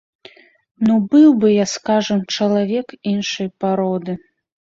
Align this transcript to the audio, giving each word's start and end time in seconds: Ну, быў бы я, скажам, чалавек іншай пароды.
Ну, 0.85 0.93
быў 1.11 1.27
бы 1.43 1.51
я, 1.55 1.65
скажам, 1.73 2.23
чалавек 2.37 2.87
іншай 3.13 3.51
пароды. 3.65 4.17